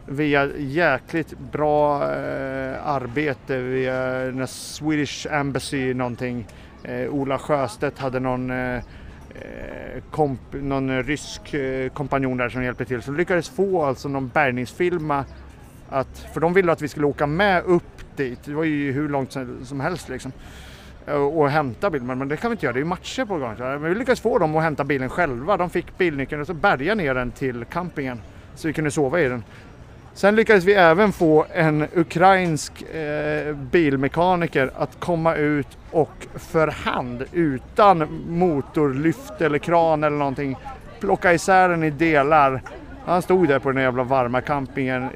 via 0.05 0.49
jäkligt 0.57 1.33
bra 1.51 2.03
eh, 2.03 2.87
arbete 2.87 3.57
via 3.57 3.95
den 4.09 4.47
Swedish 4.47 5.27
Embassy 5.31 5.93
någonting. 5.93 6.47
Eh, 6.83 7.13
Ola 7.13 7.39
Sjöstedt 7.39 7.99
hade 7.99 8.19
någon 8.19 8.51
eh, 8.51 8.75
eh, 8.75 10.03
komp, 10.11 10.39
någon 10.51 11.03
rysk 11.03 11.53
eh, 11.53 11.89
kompanjon 11.89 12.37
där 12.37 12.49
som 12.49 12.63
hjälpte 12.63 12.85
till. 12.85 13.01
Så 13.01 13.11
lyckades 13.11 13.49
få 13.49 13.83
alltså 13.83 14.09
någon 14.09 14.27
bärgningsfilma 14.27 15.25
att, 15.89 16.27
för 16.33 16.41
de 16.41 16.53
ville 16.53 16.71
att 16.71 16.81
vi 16.81 16.87
skulle 16.87 17.05
åka 17.05 17.27
med 17.27 17.63
upp 17.63 18.17
dit. 18.17 18.39
Det 18.45 18.53
var 18.53 18.63
ju 18.63 18.91
hur 18.91 19.09
långt 19.09 19.31
som 19.31 19.65
som 19.65 19.79
helst 19.79 20.09
liksom. 20.09 20.31
Eh, 21.07 21.13
och 21.13 21.49
hämta 21.49 21.89
bilen, 21.89 22.17
men 22.17 22.27
det 22.27 22.37
kan 22.37 22.51
vi 22.51 22.53
inte 22.53 22.65
göra, 22.65 22.73
det 22.73 22.77
är 22.77 22.81
ju 22.81 22.87
matcher 22.87 23.25
på 23.25 23.37
gång. 23.37 23.51
Eh, 23.51 23.57
men 23.57 23.83
vi 23.83 23.95
lyckades 23.95 24.21
få 24.21 24.39
dem 24.39 24.55
att 24.55 24.63
hämta 24.63 24.83
bilen 24.83 25.09
själva. 25.09 25.57
De 25.57 25.69
fick 25.69 25.97
bilnyckeln 25.97 26.41
och 26.41 26.47
så 26.47 26.53
bärgade 26.53 26.95
ner 26.95 27.15
den 27.15 27.31
till 27.31 27.65
campingen. 27.65 28.21
Så 28.55 28.67
vi 28.67 28.73
kunde 28.73 28.91
sova 28.91 29.21
i 29.21 29.27
den. 29.27 29.43
Sen 30.15 30.35
lyckades 30.35 30.63
vi 30.63 30.73
även 30.73 31.11
få 31.11 31.45
en 31.53 31.87
ukrainsk 31.95 32.81
eh, 32.81 33.55
bilmekaniker 33.55 34.71
att 34.75 34.99
komma 34.99 35.35
ut 35.35 35.77
och 35.91 36.27
för 36.35 36.67
hand 36.67 37.23
utan 37.31 38.23
motorlyft 38.29 39.41
eller 39.41 39.57
kran 39.57 40.03
eller 40.03 40.17
någonting 40.17 40.57
plocka 40.99 41.33
isär 41.33 41.69
den 41.69 41.83
i 41.83 41.89
delar. 41.89 42.61
Han 43.05 43.21
stod 43.21 43.47
där 43.47 43.59
på 43.59 43.71
den 43.71 43.83
jävla 43.83 44.03
varma 44.03 44.41
campingen 44.41 45.03
eh, 45.03 45.09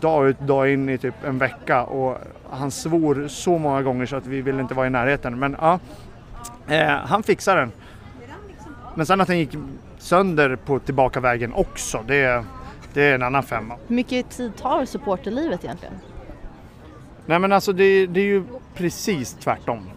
dag 0.00 0.28
ut 0.28 0.40
dag 0.40 0.72
in 0.72 0.88
i 0.88 0.98
typ 0.98 1.14
en 1.24 1.38
vecka 1.38 1.82
och 1.82 2.18
han 2.50 2.70
svor 2.70 3.28
så 3.28 3.58
många 3.58 3.82
gånger 3.82 4.06
så 4.06 4.16
att 4.16 4.26
vi 4.26 4.42
ville 4.42 4.60
inte 4.60 4.74
vara 4.74 4.86
i 4.86 4.90
närheten. 4.90 5.38
Men 5.38 5.56
ja, 5.60 5.78
eh, 6.68 6.86
han 6.86 7.22
fixade 7.22 7.60
den. 7.60 7.72
Men 8.94 9.06
sen 9.06 9.20
att 9.20 9.28
den 9.28 9.38
gick 9.38 9.56
sönder 9.98 10.56
på 10.56 10.78
tillbakavägen 10.78 11.52
också, 11.52 12.04
det, 12.06 12.44
det 12.94 13.02
är 13.02 13.14
en 13.14 13.22
annan 13.22 13.42
femma. 13.42 13.76
Hur 13.86 13.96
mycket 13.96 14.30
tid 14.30 14.56
tar 14.56 14.84
supporterlivet 14.84 15.64
egentligen? 15.64 15.94
Nej 17.26 17.38
men 17.38 17.52
alltså 17.52 17.72
det, 17.72 18.06
det 18.06 18.20
är 18.20 18.24
ju 18.24 18.44
precis 18.74 19.34
tvärtom. 19.34 19.90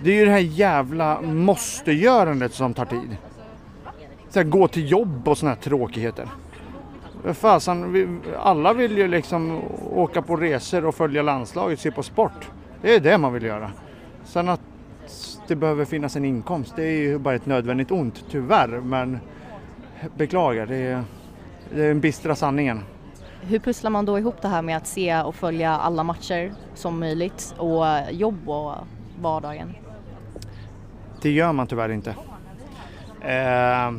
Det 0.00 0.10
är 0.10 0.14
ju 0.14 0.24
det 0.24 0.30
här 0.30 0.38
jävla 0.38 1.20
måste-görandet 1.20 2.54
som 2.54 2.74
tar 2.74 2.84
tid. 2.84 3.16
Så 4.28 4.38
här, 4.38 4.44
gå 4.44 4.68
till 4.68 4.90
jobb 4.90 5.28
och 5.28 5.38
såna 5.38 5.50
här 5.50 5.58
tråkigheter. 5.58 6.28
Fasen, 7.32 8.22
alla 8.38 8.72
vill 8.72 8.98
ju 8.98 9.08
liksom 9.08 9.62
åka 9.90 10.22
på 10.22 10.36
resor 10.36 10.84
och 10.84 10.94
följa 10.94 11.22
landslaget, 11.22 11.80
se 11.80 11.90
på 11.90 12.02
sport. 12.02 12.50
Det 12.82 12.94
är 12.94 13.00
det 13.00 13.18
man 13.18 13.32
vill 13.32 13.42
göra. 13.42 13.70
Sen 14.24 14.48
att 14.48 14.60
det 15.46 15.56
behöver 15.56 15.84
finnas 15.84 16.16
en 16.16 16.24
inkomst, 16.24 16.76
det 16.76 16.82
är 16.82 16.98
ju 16.98 17.18
bara 17.18 17.34
ett 17.34 17.46
nödvändigt 17.46 17.90
ont, 17.90 18.24
tyvärr. 18.30 18.68
Men 18.68 19.18
beklagar, 20.16 20.66
det 20.66 20.76
är, 20.76 21.04
det 21.74 21.84
är 21.84 21.88
den 21.88 22.00
bistra 22.00 22.34
sanningen. 22.34 22.80
Hur 23.40 23.58
pusslar 23.58 23.90
man 23.90 24.04
då 24.04 24.18
ihop 24.18 24.42
det 24.42 24.48
här 24.48 24.62
med 24.62 24.76
att 24.76 24.86
se 24.86 25.20
och 25.20 25.34
följa 25.34 25.70
alla 25.70 26.02
matcher 26.02 26.52
som 26.74 27.00
möjligt 27.00 27.54
och 27.58 27.84
jobb 28.10 28.48
och 28.48 28.74
vardagen? 29.20 29.74
Det 31.22 31.30
gör 31.30 31.52
man 31.52 31.66
tyvärr 31.66 31.88
inte. 31.88 32.14
Eh, 33.20 33.92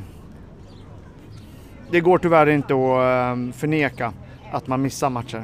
det 1.91 1.99
går 1.99 2.17
tyvärr 2.17 2.49
inte 2.49 2.73
att 2.73 3.33
ehm, 3.33 3.53
förneka 3.53 4.13
att 4.51 4.67
man 4.67 4.81
missar 4.81 5.09
matcher. 5.09 5.43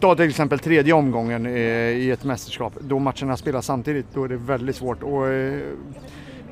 Ta 0.00 0.14
till 0.14 0.28
exempel 0.28 0.58
tredje 0.58 0.92
omgången 0.92 1.46
i 1.46 2.10
ett 2.12 2.24
mästerskap. 2.24 2.72
Då 2.80 2.98
matcherna 2.98 3.36
spelas 3.36 3.66
samtidigt, 3.66 4.06
då 4.14 4.24
är 4.24 4.28
det 4.28 4.36
väldigt 4.36 4.76
svårt. 4.76 5.02
Och, 5.02 5.28
eh, 5.28 5.60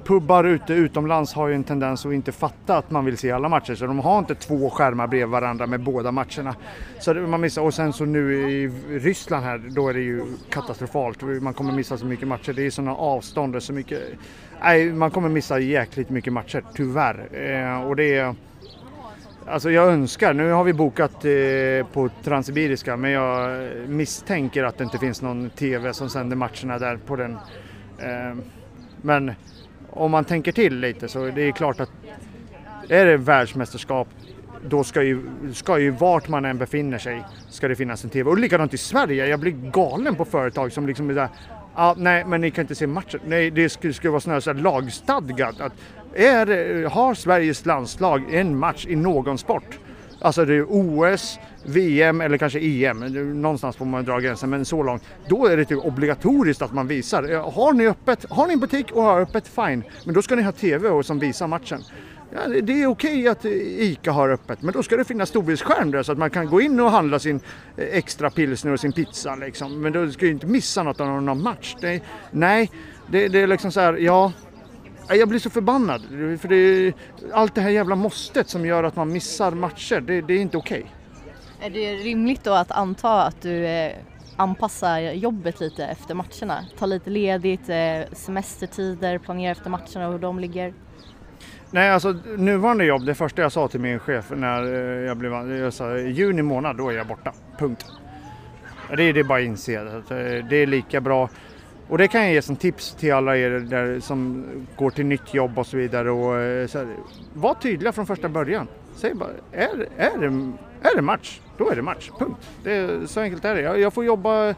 pubbar 0.08 0.44
ute 0.44 0.72
utomlands 0.72 1.32
har 1.32 1.48
ju 1.48 1.54
en 1.54 1.64
tendens 1.64 2.06
att 2.06 2.12
inte 2.12 2.32
fatta 2.32 2.76
att 2.76 2.90
man 2.90 3.04
vill 3.04 3.18
se 3.18 3.30
alla 3.30 3.48
matcher. 3.48 3.74
Så 3.74 3.86
de 3.86 3.98
har 3.98 4.18
inte 4.18 4.34
två 4.34 4.70
skärmar 4.70 5.06
bredvid 5.06 5.28
varandra 5.28 5.66
med 5.66 5.80
båda 5.80 6.12
matcherna. 6.12 6.54
Så 7.00 7.14
man 7.14 7.40
missar. 7.40 7.62
Och 7.62 7.74
sen 7.74 7.92
så 7.92 8.04
nu 8.04 8.50
i 8.50 8.68
Ryssland 8.88 9.44
här, 9.44 9.58
då 9.58 9.88
är 9.88 9.94
det 9.94 10.00
ju 10.00 10.24
katastrofalt. 10.50 11.22
Man 11.22 11.54
kommer 11.54 11.72
missa 11.72 11.98
så 11.98 12.06
mycket 12.06 12.28
matcher. 12.28 12.52
Det 12.52 12.66
är 12.66 12.70
sådana 12.70 12.94
avstånd 12.94 13.56
och 13.56 13.62
så 13.62 13.72
mycket. 13.72 14.00
Nej, 14.60 14.92
man 14.92 15.10
kommer 15.10 15.28
missa 15.28 15.58
jäkligt 15.58 16.10
mycket 16.10 16.32
matcher, 16.32 16.64
tyvärr. 16.74 17.28
Eh, 17.32 17.86
och 17.86 17.96
det 17.96 18.14
är... 18.14 18.34
Alltså 19.46 19.70
jag 19.70 19.88
önskar, 19.88 20.34
nu 20.34 20.50
har 20.50 20.64
vi 20.64 20.72
bokat 20.72 21.24
eh, 21.24 21.92
på 21.92 22.10
Transsibiriska 22.24 22.96
men 22.96 23.10
jag 23.10 23.60
misstänker 23.88 24.64
att 24.64 24.78
det 24.78 24.84
inte 24.84 24.98
finns 24.98 25.22
någon 25.22 25.50
TV 25.50 25.92
som 25.92 26.10
sänder 26.10 26.36
matcherna 26.36 26.78
där 26.78 26.96
på 26.96 27.16
den. 27.16 27.32
Eh, 27.98 28.36
men 29.02 29.32
om 29.90 30.10
man 30.10 30.24
tänker 30.24 30.52
till 30.52 30.80
lite 30.80 31.08
så 31.08 31.24
det 31.24 31.42
är 31.42 31.52
klart 31.52 31.80
att 31.80 31.90
är 32.88 33.06
det 33.06 33.16
världsmästerskap 33.16 34.08
då 34.66 34.84
ska 34.84 35.02
ju, 35.02 35.22
ska 35.52 35.78
ju 35.78 35.90
vart 35.90 36.28
man 36.28 36.44
än 36.44 36.58
befinner 36.58 36.98
sig 36.98 37.24
ska 37.48 37.68
det 37.68 37.76
finnas 37.76 38.04
en 38.04 38.10
TV. 38.10 38.30
Och 38.30 38.38
likadant 38.38 38.74
i 38.74 38.78
Sverige, 38.78 39.26
jag 39.26 39.40
blir 39.40 39.52
galen 39.52 40.14
på 40.14 40.24
företag 40.24 40.72
som 40.72 40.86
liksom 40.86 41.10
är 41.10 41.14
där 41.14 41.28
Ja, 41.74 41.94
nej, 41.98 42.24
men 42.24 42.40
ni 42.40 42.50
kan 42.50 42.62
inte 42.62 42.74
se 42.74 42.86
matchen. 42.86 43.20
Nej, 43.26 43.50
det 43.50 43.68
skulle, 43.68 43.94
skulle 43.94 44.10
vara 44.10 44.20
snarare 44.20 44.40
så 44.40 44.52
här 44.52 44.60
lagstadgat. 44.60 45.60
Att 45.60 45.72
är, 46.14 46.84
har 46.88 47.14
Sveriges 47.14 47.66
landslag 47.66 48.34
en 48.34 48.58
match 48.58 48.86
i 48.86 48.96
någon 48.96 49.38
sport, 49.38 49.78
alltså 50.20 50.44
det 50.44 50.54
är 50.54 50.66
OS, 50.68 51.38
VM 51.64 52.20
eller 52.20 52.38
kanske 52.38 52.60
EM, 52.60 52.98
någonstans 53.42 53.76
får 53.76 53.84
man 53.84 54.04
dra 54.04 54.18
gränsen, 54.18 54.50
men 54.50 54.64
så 54.64 54.82
långt. 54.82 55.02
Då 55.28 55.46
är 55.46 55.56
det 55.56 55.64
typ 55.64 55.84
obligatoriskt 55.84 56.62
att 56.62 56.72
man 56.72 56.86
visar. 56.86 57.32
Eh, 57.32 57.52
har 57.52 57.72
ni 57.72 57.86
öppet, 57.86 58.26
har 58.30 58.46
ni 58.46 58.52
en 58.52 58.60
butik 58.60 58.92
och 58.92 59.02
har 59.02 59.20
öppet, 59.20 59.48
fine. 59.48 59.84
Men 60.04 60.14
då 60.14 60.22
ska 60.22 60.36
ni 60.36 60.42
ha 60.42 60.52
TV 60.52 60.88
och 60.88 61.06
som 61.06 61.18
visar 61.18 61.46
matchen. 61.46 61.80
Ja, 62.34 62.48
det- 62.62 62.82
är 62.82 62.86
okej 62.86 63.28
att 63.28 63.44
ICA 63.44 64.12
har 64.12 64.28
öppet, 64.28 64.62
men 64.62 64.72
då 64.74 64.82
ska 64.82 64.96
det 64.96 65.04
finnas 65.04 65.28
storbildsskärm 65.28 65.90
där 65.90 66.02
så 66.02 66.12
att 66.12 66.18
man 66.18 66.30
kan 66.30 66.46
gå 66.46 66.60
in 66.60 66.80
och 66.80 66.90
handla 66.90 67.18
sin 67.18 67.40
eh, 67.76 67.84
extra 67.98 68.30
pilsner 68.30 68.72
och 68.72 68.80
sin 68.80 68.92
pizza 68.92 69.34
liksom. 69.36 69.80
Men 69.80 69.92
då 69.92 70.10
ska 70.10 70.24
ju 70.26 70.32
inte 70.32 70.46
missa 70.46 70.82
något 70.82 71.00
av 71.00 71.22
någon 71.22 71.42
match. 71.42 71.76
Det, 71.80 72.02
nej, 72.30 72.70
det, 73.06 73.28
det 73.28 73.40
är 73.40 73.46
liksom 73.46 73.72
så 73.72 73.80
här, 73.80 73.92
ja. 73.94 74.32
Jag 75.10 75.28
blir 75.28 75.38
så 75.38 75.50
förbannad. 75.50 76.02
För 76.40 76.48
det 76.48 76.56
är 76.56 76.92
allt 77.32 77.54
det 77.54 77.60
här 77.60 77.70
jävla 77.70 77.94
måstet 77.96 78.48
som 78.48 78.66
gör 78.66 78.84
att 78.84 78.96
man 78.96 79.12
missar 79.12 79.50
matcher, 79.50 80.00
det, 80.00 80.20
det 80.20 80.34
är 80.34 80.38
inte 80.38 80.56
okej. 80.56 80.86
Är 81.60 81.70
det 81.70 81.94
rimligt 81.94 82.44
då 82.44 82.52
att 82.52 82.70
anta 82.70 83.22
att 83.22 83.42
du 83.42 83.66
eh, 83.66 83.92
anpassar 84.36 85.00
jobbet 85.00 85.60
lite 85.60 85.84
efter 85.86 86.14
matcherna? 86.14 86.64
Ta 86.78 86.86
lite 86.86 87.10
ledigt, 87.10 87.68
eh, 87.68 87.76
semestertider, 88.12 89.18
planera 89.18 89.52
efter 89.52 89.70
matcherna 89.70 90.06
och 90.06 90.12
hur 90.12 90.18
de 90.18 90.38
ligger? 90.38 90.74
Nej, 91.70 91.90
alltså 91.90 92.14
nuvarande 92.36 92.84
jobb, 92.84 93.04
det 93.06 93.14
första 93.14 93.42
jag 93.42 93.52
sa 93.52 93.68
till 93.68 93.80
min 93.80 93.98
chef 93.98 94.30
när 94.30 94.62
eh, 94.62 95.06
jag 95.06 95.16
blev 95.16 95.32
jag 95.50 95.72
sa, 95.72 95.98
juni 95.98 96.42
månad, 96.42 96.76
då 96.76 96.88
är 96.88 96.92
jag 96.92 97.06
borta. 97.06 97.32
Punkt. 97.58 97.86
Det 98.96 99.02
är, 99.02 99.12
det 99.12 99.24
bara 99.24 99.38
att 99.38 99.44
inse 99.44 99.74
eh, 99.74 100.44
det 100.50 100.56
är 100.56 100.66
lika 100.66 101.00
bra. 101.00 101.28
Och 101.88 101.98
det 101.98 102.08
kan 102.08 102.22
jag 102.22 102.32
ge 102.32 102.42
som 102.42 102.56
tips 102.56 102.94
till 102.94 103.12
alla 103.12 103.36
er 103.36 103.50
där 103.50 104.00
som 104.00 104.44
går 104.76 104.90
till 104.90 105.06
nytt 105.06 105.34
jobb 105.34 105.58
och 105.58 105.66
så 105.66 105.76
vidare. 105.76 106.10
Och, 106.10 106.38
eh, 106.38 106.66
så 106.66 106.78
här, 106.78 106.86
var 107.34 107.54
tydliga 107.54 107.92
från 107.92 108.06
första 108.06 108.28
början. 108.28 108.68
Säg 108.96 109.14
bara, 109.14 109.30
är, 109.52 109.88
är, 109.96 110.18
det, 110.18 110.52
är 110.88 110.96
det 110.96 111.02
match, 111.02 111.40
då 111.58 111.70
är 111.70 111.76
det 111.76 111.82
match. 111.82 112.10
Punkt. 112.18 112.48
Det 112.64 112.72
är, 112.72 113.06
så 113.06 113.20
enkelt 113.20 113.44
är 113.44 113.54
det. 113.54 113.60
Jag, 113.60 113.80
jag 113.80 113.92
får 113.92 114.04
jobba 114.04 114.54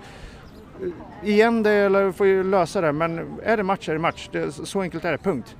igen 1.22 1.62
det 1.62 1.70
eller 1.70 2.12
får 2.12 2.44
lösa 2.44 2.80
det. 2.80 2.92
Men 2.92 3.38
är 3.42 3.56
det 3.56 3.62
match 3.62 3.88
är 3.88 3.92
det 3.92 3.98
match. 3.98 4.28
Det, 4.32 4.52
så 4.52 4.80
enkelt 4.80 5.04
är 5.04 5.12
det. 5.12 5.18
Punkt. 5.18 5.56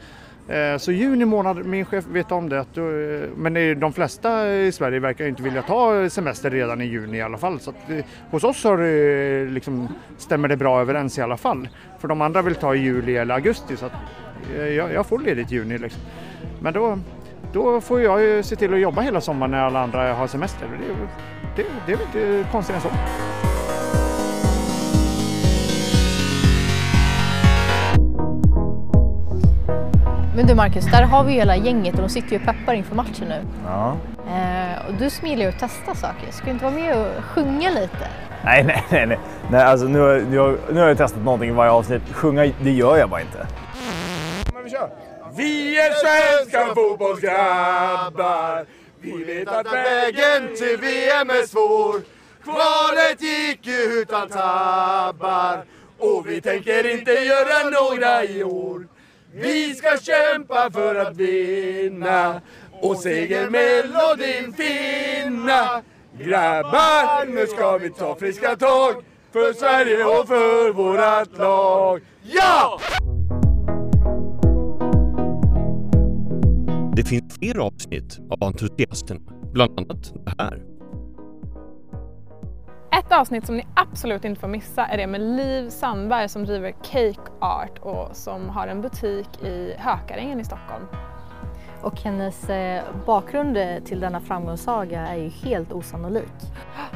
Eh, 0.51 0.79
så 0.79 0.93
juni 0.93 1.25
månad, 1.25 1.67
min 1.67 1.85
chef 1.85 2.05
vet 2.07 2.33
om 2.33 2.49
det. 2.49 2.57
Eh, 2.59 3.29
men 3.37 3.81
de 3.81 3.93
flesta 3.93 4.53
i 4.53 4.73
Sverige 4.73 5.01
verkar 5.01 5.27
inte 5.27 5.43
vilja 5.43 5.63
ta 5.63 6.11
semester 6.11 6.51
redan 6.51 6.81
i 6.81 6.85
juni 6.85 7.19
i 7.19 7.23
alla 7.23 7.39
fall. 7.39 7.61
Så 7.61 7.71
att, 7.71 7.91
eh, 7.91 8.05
hos 8.31 8.45
oss 8.45 8.65
har 8.65 8.79
det, 8.79 9.51
liksom, 9.51 9.89
stämmer 10.19 10.49
det 10.49 10.57
bra 10.57 10.81
överens 10.81 11.19
i 11.19 11.23
alla 11.23 11.37
fall. 11.37 11.69
För 11.99 12.09
de 12.09 12.21
andra 12.21 12.43
vill 12.43 12.55
ta 12.55 12.75
i 12.75 12.79
juli 12.79 13.17
eller 13.17 13.35
augusti 13.35 13.77
så 13.77 13.87
att 13.87 13.93
jag, 14.57 14.93
jag 14.93 15.07
får 15.07 15.19
ledigt 15.19 15.53
i 15.53 15.55
juni. 15.55 15.79
Liksom. 15.79 16.03
Men 16.61 16.73
då, 16.73 16.99
då 17.53 17.81
får 17.81 18.01
jag 18.01 18.23
ju 18.23 18.43
se 18.43 18.57
till 18.57 18.75
att 18.75 18.81
jobba 18.81 19.03
hela 19.03 19.21
sommaren 19.21 19.51
när 19.51 19.59
alla 19.59 19.81
andra 19.81 20.15
har 20.15 20.27
semester. 20.27 20.69
Det, 20.81 21.63
det, 21.63 21.69
det 21.87 21.93
är 21.93 21.97
väl 21.97 22.07
inte 22.07 22.51
konstigt 22.53 22.77
än 22.77 22.83
så. 22.83 22.91
Men 30.37 30.47
du 30.47 30.55
Marcus, 30.55 30.85
där 30.85 31.03
har 31.03 31.25
vi 31.25 31.33
hela 31.33 31.57
gänget 31.57 31.95
och 31.95 32.01
de 32.01 32.09
sitter 32.09 32.31
ju 32.31 32.37
och 32.37 32.43
peppar 32.45 32.75
inför 32.75 32.95
matchen 32.95 33.29
nu. 33.29 33.43
Ja. 33.67 33.97
Eh, 34.27 34.87
och 34.89 34.95
du 34.95 35.11
som 35.11 35.29
gillar 35.29 35.43
ju 35.43 35.49
att 35.49 35.59
testa 35.59 35.95
saker, 35.95 36.31
ska 36.31 36.45
du 36.45 36.51
inte 36.51 36.65
vara 36.65 36.75
med 36.75 36.97
och 36.99 37.25
sjunga 37.25 37.71
lite? 37.71 38.09
Nej, 38.45 38.65
nej, 38.65 38.85
nej. 38.91 39.07
nej. 39.07 39.19
nej 39.51 39.63
alltså, 39.63 39.87
nu, 39.87 39.99
har- 40.01 40.21
nu, 40.31 40.39
har- 40.39 40.59
nu 40.73 40.81
har 40.81 40.89
jag 40.89 40.99
testat 40.99 41.23
någonting 41.23 41.49
i 41.51 41.53
varje 41.53 41.71
avsnitt. 41.71 42.03
Sjunga, 42.13 42.53
det 42.63 42.71
gör 42.71 42.97
jag 42.97 43.09
bara 43.11 43.21
inte. 43.21 43.47
Vi 45.37 45.77
är 45.79 45.91
svenska 45.93 46.75
fotbollsgrabbar 46.75 48.67
Vi 49.01 49.25
vet 49.25 49.49
att 49.49 49.67
vägen 49.73 50.57
till 50.57 50.77
VM 50.81 51.31
är 51.31 51.47
svår 51.47 52.01
Kvalet 52.45 53.23
gick 53.23 53.67
ju 53.67 54.01
utan 54.03 54.29
tabbar 54.29 55.65
Och 55.99 56.25
vi 56.29 56.41
tänker 56.41 56.99
inte 56.99 57.11
göra 57.13 57.71
några 57.71 58.25
i 58.25 58.45
år 58.45 58.87
vi 59.33 59.75
ska 59.75 59.89
kämpa 59.97 60.71
för 60.71 60.95
att 60.95 61.17
vinna. 61.17 62.41
Och 62.83 62.97
segermelodin 62.97 64.53
finna. 64.53 65.83
Grabbar, 66.19 67.27
nu 67.27 67.47
ska 67.47 67.79
vi 67.79 67.91
ta 67.91 68.17
friska 68.17 68.57
tag. 68.57 68.95
För 69.33 69.53
Sverige 69.53 70.05
och 70.05 70.29
för 70.29 70.73
vårat 70.73 71.39
lag. 71.39 72.01
Ja! 72.23 72.81
Det 76.97 77.05
finns 77.05 77.35
fler 77.39 77.59
avsnitt 77.59 78.19
av 78.31 78.45
Entusiasterna, 78.45 79.21
bland 79.53 79.81
annat 79.81 80.13
det 80.25 80.35
här. 80.39 80.70
Ett 83.01 83.13
avsnitt 83.13 83.47
som 83.47 83.57
ni 83.57 83.67
absolut 83.75 84.25
inte 84.25 84.41
får 84.41 84.49
missa 84.49 84.87
är 84.87 84.97
det 84.97 85.07
med 85.07 85.21
Liv 85.21 85.71
Sandberg 85.71 86.29
som 86.29 86.45
driver 86.45 86.73
Cake 86.83 87.31
Art 87.39 87.79
och 87.79 88.17
som 88.17 88.49
har 88.49 88.67
en 88.67 88.81
butik 88.81 89.43
i 89.43 89.75
Hökarängen 89.79 90.41
i 90.41 90.45
Stockholm. 90.45 90.87
Och 91.83 92.01
hennes 92.01 92.51
eh, 92.51 92.83
bakgrund 93.07 93.57
eh, 93.57 93.79
till 93.85 94.01
denna 94.01 94.21
framgångssaga 94.21 95.07
är 95.07 95.17
ju 95.17 95.29
helt 95.29 95.73
osannolik. 95.73 96.53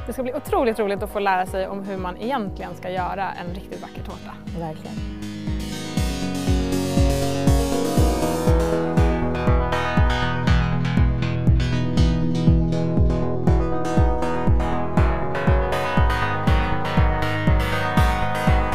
Det 0.06 0.12
ska 0.12 0.22
bli 0.22 0.34
otroligt 0.34 0.78
roligt 0.78 1.02
att 1.02 1.10
få 1.10 1.18
lära 1.18 1.46
sig 1.46 1.68
om 1.68 1.82
hur 1.84 1.96
man 1.96 2.16
egentligen 2.16 2.74
ska 2.74 2.90
göra 2.90 3.32
en 3.32 3.54
riktigt 3.54 3.82
vacker 3.82 4.02
tårta. 4.02 4.34
Verkligen. 4.58 5.13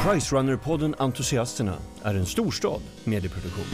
Pricerunner-podden 0.09 0.95
Entusiasterna 0.99 1.73
är 2.03 2.15
en 2.15 2.25
storstad 2.25 2.81
medieproduktion. 3.03 3.65